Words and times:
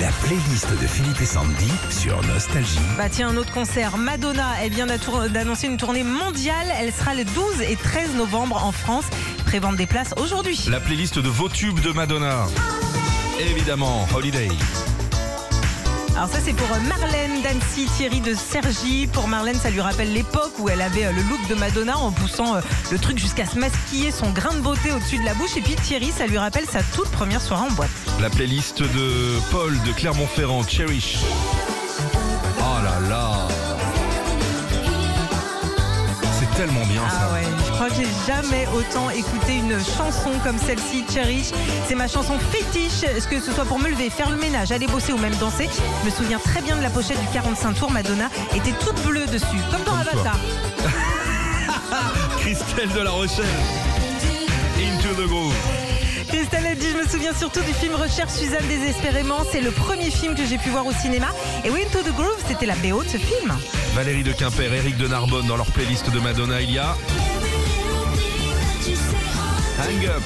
La 0.00 0.08
playlist 0.24 0.68
de 0.80 0.86
Philippe 0.86 1.20
et 1.22 1.26
Sandy 1.26 1.70
sur 1.90 2.20
Nostalgie. 2.26 2.78
Bah 2.98 3.08
tiens, 3.10 3.30
un 3.30 3.36
autre 3.36 3.52
concert. 3.52 3.96
Madonna, 3.96 4.52
elle 4.62 4.72
vient 4.72 4.86
d'attour- 4.86 5.28
d'annoncer 5.30 5.68
une 5.68 5.78
tournée 5.78 6.02
mondiale. 6.04 6.66
Elle 6.78 6.92
sera 6.92 7.14
le 7.14 7.24
12 7.24 7.62
et 7.62 7.76
13 7.76 8.14
novembre 8.14 8.62
en 8.62 8.72
France. 8.72 9.04
Prévente 9.46 9.76
des 9.76 9.86
places 9.86 10.12
aujourd'hui. 10.18 10.60
La 10.70 10.80
playlist 10.80 11.18
de 11.18 11.28
vos 11.28 11.48
tubes 11.48 11.80
de 11.80 11.92
Madonna. 11.92 12.46
Évidemment, 13.40 14.06
Holiday. 14.14 14.48
Alors 16.16 16.30
ça 16.30 16.38
c'est 16.42 16.54
pour 16.54 16.74
euh, 16.74 16.80
Marlène 16.88 17.42
Dancy, 17.42 17.86
Thierry 17.94 18.20
de 18.20 18.32
Sergi. 18.32 19.06
Pour 19.06 19.28
Marlène, 19.28 19.56
ça 19.56 19.68
lui 19.68 19.82
rappelle 19.82 20.14
l'époque 20.14 20.52
où 20.58 20.70
elle 20.70 20.80
avait 20.80 21.04
euh, 21.04 21.12
le 21.12 21.20
look 21.20 21.46
de 21.46 21.54
Madonna 21.54 21.98
en 21.98 22.10
poussant 22.10 22.56
euh, 22.56 22.60
le 22.90 22.98
truc 22.98 23.18
jusqu'à 23.18 23.44
se 23.44 23.58
maquiller 23.58 24.10
son 24.10 24.30
grain 24.30 24.54
de 24.54 24.60
beauté 24.60 24.92
au-dessus 24.92 25.18
de 25.18 25.26
la 25.26 25.34
bouche. 25.34 25.58
Et 25.58 25.60
puis 25.60 25.74
Thierry, 25.74 26.10
ça 26.10 26.26
lui 26.26 26.38
rappelle 26.38 26.64
sa 26.64 26.82
toute 26.94 27.10
première 27.10 27.42
soirée 27.42 27.68
en 27.68 27.72
boîte. 27.72 27.90
La 28.18 28.30
playlist 28.30 28.80
de 28.80 29.38
Paul 29.50 29.76
de 29.82 29.92
Clermont-Ferrand, 29.92 30.66
Cherish. 30.66 31.18
Ouais, 37.36 37.44
je 37.66 37.72
crois 37.72 37.88
que 37.88 37.94
j'ai 37.94 38.08
jamais 38.26 38.66
autant 38.74 39.10
écouté 39.10 39.56
une 39.56 39.78
chanson 39.78 40.30
comme 40.42 40.58
celle-ci, 40.58 41.04
Cherish. 41.12 41.50
C'est 41.86 41.94
ma 41.94 42.08
chanson 42.08 42.38
fétiche, 42.50 43.02
Est-ce 43.02 43.28
que 43.28 43.40
ce 43.40 43.52
soit 43.52 43.64
pour 43.64 43.78
me 43.78 43.88
lever, 43.88 44.10
faire 44.10 44.30
le 44.30 44.36
ménage, 44.36 44.72
aller 44.72 44.86
bosser 44.86 45.12
ou 45.12 45.18
même 45.18 45.34
danser. 45.36 45.68
Je 46.02 46.06
me 46.06 46.14
souviens 46.14 46.38
très 46.38 46.62
bien 46.62 46.76
de 46.76 46.82
la 46.82 46.90
pochette 46.90 47.20
du 47.20 47.26
45 47.32 47.74
tours. 47.74 47.90
Madonna 47.90 48.28
était 48.54 48.72
toute 48.72 49.02
bleue 49.04 49.26
dessus, 49.26 49.60
comme 49.70 49.82
dans. 49.84 49.96
Avatar. 49.96 50.38
Christelle 52.40 52.92
de 52.92 53.00
la 53.00 53.10
Rochelle. 53.10 53.44
Into 54.78 55.14
the 55.14 55.26
Groove. 55.26 55.85
Me 56.96 57.06
souviens 57.06 57.34
surtout 57.34 57.60
du 57.60 57.72
film 57.74 57.94
Recherche 57.94 58.32
Suzanne 58.32 58.66
désespérément. 58.68 59.38
C'est 59.50 59.60
le 59.60 59.70
premier 59.70 60.10
film 60.10 60.34
que 60.34 60.44
j'ai 60.46 60.58
pu 60.58 60.70
voir 60.70 60.86
au 60.86 60.92
cinéma. 60.92 61.28
Et 61.64 61.70
oui, 61.70 61.80
Into 61.86 62.02
the 62.08 62.14
Groove, 62.14 62.42
c'était 62.46 62.66
la 62.66 62.74
BO 62.76 63.02
de 63.02 63.08
ce 63.08 63.18
film. 63.18 63.54
Valérie 63.94 64.22
de 64.22 64.32
Quimper, 64.32 64.72
Eric 64.72 64.96
de 64.96 65.08
Narbonne 65.08 65.46
dans 65.46 65.56
leur 65.56 65.66
playlist 65.66 66.10
de 66.10 66.20
Madonna, 66.20 66.60
il 66.60 66.72
y 66.72 66.78
a 66.78 66.96
Hang 69.78 70.06
Up. 70.06 70.22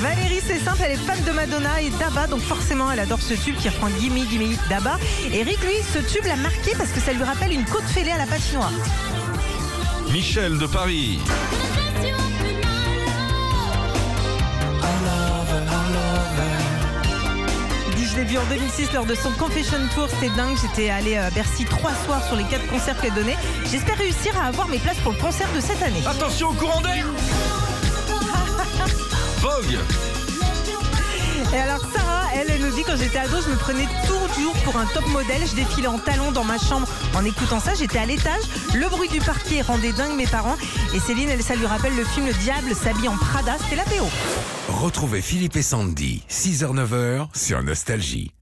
Valérie, 0.00 0.40
c'est 0.46 0.60
simple, 0.60 0.82
elle 0.84 0.92
est 0.92 0.96
fan 0.96 1.22
de 1.24 1.32
Madonna 1.32 1.82
et 1.82 1.90
d'Abba, 1.90 2.28
donc 2.28 2.40
forcément 2.40 2.90
elle 2.92 3.00
adore 3.00 3.20
ce 3.20 3.34
tube 3.34 3.56
qui 3.56 3.68
reprend 3.68 3.88
Gimme 4.00 4.24
Gimme 4.30 4.56
d'Abba. 4.70 4.98
Eric, 5.32 5.60
lui, 5.62 5.74
ce 5.92 5.98
tube 5.98 6.24
l'a 6.24 6.36
marqué 6.36 6.72
parce 6.78 6.90
que 6.90 7.00
ça 7.00 7.12
lui 7.12 7.24
rappelle 7.24 7.52
une 7.52 7.64
côte 7.64 7.84
fêlée 7.84 8.12
à 8.12 8.18
la 8.18 8.26
patinoire. 8.26 8.72
Michel 10.12 10.56
de 10.58 10.66
Paris. 10.66 11.18
L'ai 18.18 18.24
vu 18.24 18.38
en 18.38 18.44
2006 18.46 18.92
lors 18.94 19.06
de 19.06 19.14
son 19.14 19.30
Confession 19.32 19.78
Tour, 19.94 20.08
c'était 20.08 20.34
dingue. 20.34 20.56
J'étais 20.60 20.90
allée 20.90 21.16
à 21.16 21.30
Bercy 21.30 21.64
trois 21.64 21.92
soirs 22.04 22.24
sur 22.26 22.34
les 22.36 22.42
quatre 22.44 22.66
concerts 22.66 23.00
qu'elle 23.00 23.14
donnait. 23.14 23.36
J'espère 23.70 23.96
réussir 23.96 24.36
à 24.40 24.46
avoir 24.46 24.66
mes 24.68 24.78
places 24.78 24.98
pour 24.98 25.12
le 25.12 25.18
concert 25.18 25.48
de 25.54 25.60
cette 25.60 25.80
année. 25.82 26.02
Attention 26.06 26.48
au 26.48 26.52
courant 26.54 26.80
d'air 26.80 27.06
Vogue 29.40 29.78
Et 31.52 31.58
alors 31.58 31.80
Sarah, 31.80 31.97
elle, 32.38 32.60
nous 32.60 32.74
dit 32.74 32.82
quand 32.84 32.96
j'étais 32.96 33.18
ado, 33.18 33.36
je 33.44 33.50
me 33.50 33.56
prenais 33.56 33.86
toujours 34.06 34.54
pour 34.64 34.76
un 34.76 34.86
top 34.86 35.06
modèle. 35.08 35.42
Je 35.46 35.54
défilais 35.54 35.88
en 35.88 35.98
talons 35.98 36.32
dans 36.32 36.44
ma 36.44 36.58
chambre 36.58 36.86
en 37.14 37.24
écoutant 37.24 37.60
ça. 37.60 37.74
J'étais 37.74 37.98
à 37.98 38.06
l'étage. 38.06 38.42
Le 38.74 38.88
bruit 38.88 39.08
du 39.08 39.20
parquet 39.20 39.62
rendait 39.62 39.92
dingue 39.92 40.16
mes 40.16 40.26
parents. 40.26 40.56
Et 40.94 41.00
Céline, 41.00 41.28
elle, 41.30 41.42
ça 41.42 41.54
lui 41.54 41.66
rappelle 41.66 41.96
le 41.96 42.04
film 42.04 42.26
Le 42.26 42.34
Diable 42.34 42.74
s'habille 42.74 43.08
en 43.08 43.16
Prada. 43.16 43.56
C'était 43.62 43.76
la 43.76 43.84
PO. 43.84 44.06
Retrouvez 44.68 45.22
Philippe 45.22 45.56
et 45.56 45.62
Sandy, 45.62 46.22
6h-9h 46.30 47.28
sur 47.34 47.62
Nostalgie. 47.62 48.32